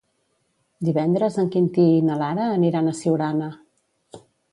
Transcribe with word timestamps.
Divendres 0.87 1.35
en 1.43 1.51
Quintí 1.55 1.85
i 1.97 1.99
na 2.07 2.15
Lara 2.21 2.47
aniran 2.55 2.89
a 2.89 2.95
Siurana. 3.01 3.51